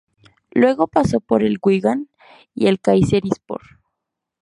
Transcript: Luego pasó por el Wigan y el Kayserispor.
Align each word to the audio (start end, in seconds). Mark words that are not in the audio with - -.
Luego 0.49 0.87
pasó 0.87 1.19
por 1.19 1.43
el 1.43 1.59
Wigan 1.63 2.09
y 2.55 2.65
el 2.65 2.79
Kayserispor. 2.81 3.61